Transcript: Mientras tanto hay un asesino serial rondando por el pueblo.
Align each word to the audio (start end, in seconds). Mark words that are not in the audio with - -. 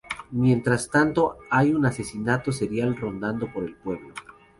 Mientras 0.31 0.89
tanto 0.89 1.37
hay 1.51 1.75
un 1.75 1.85
asesino 1.85 2.41
serial 2.51 2.95
rondando 2.97 3.53
por 3.53 3.63
el 3.65 3.75
pueblo. 3.75 4.15